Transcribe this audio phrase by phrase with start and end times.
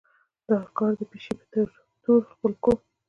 [0.47, 1.61] دا کار د پيشې پۀ
[2.03, 2.75] طور خپل کړو